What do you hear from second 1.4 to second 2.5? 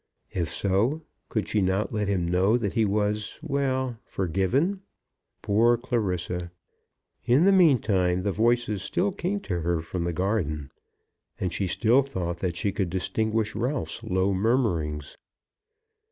she not let him